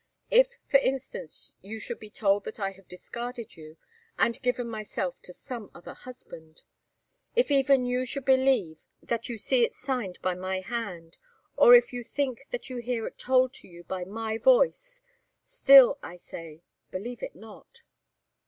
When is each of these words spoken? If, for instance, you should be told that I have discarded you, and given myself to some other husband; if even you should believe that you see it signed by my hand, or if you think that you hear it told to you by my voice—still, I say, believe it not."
If, 0.31 0.57
for 0.67 0.77
instance, 0.79 1.53
you 1.61 1.79
should 1.79 1.99
be 1.99 2.09
told 2.09 2.43
that 2.45 2.59
I 2.59 2.71
have 2.71 2.87
discarded 2.87 3.55
you, 3.55 3.77
and 4.17 4.41
given 4.41 4.67
myself 4.67 5.21
to 5.21 5.31
some 5.31 5.69
other 5.75 5.93
husband; 5.93 6.63
if 7.35 7.51
even 7.51 7.85
you 7.85 8.03
should 8.07 8.25
believe 8.25 8.79
that 9.03 9.29
you 9.29 9.37
see 9.37 9.63
it 9.63 9.75
signed 9.75 10.17
by 10.23 10.33
my 10.33 10.61
hand, 10.61 11.19
or 11.55 11.75
if 11.75 11.93
you 11.93 12.03
think 12.03 12.47
that 12.49 12.67
you 12.67 12.77
hear 12.77 13.05
it 13.05 13.19
told 13.19 13.53
to 13.61 13.67
you 13.67 13.83
by 13.83 14.03
my 14.03 14.39
voice—still, 14.39 15.99
I 16.01 16.15
say, 16.15 16.63
believe 16.89 17.21
it 17.21 17.35
not." 17.35 17.83